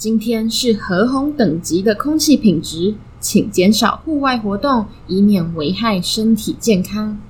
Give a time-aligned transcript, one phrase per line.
[0.00, 7.20] 今天是核红等级的空气品质请减少户外活动以免危害身体健康。